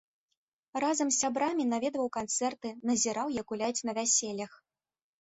[0.83, 4.51] Разам з сябрамі наведваў канцэрты, назіраў як гуляюць на вяселлях.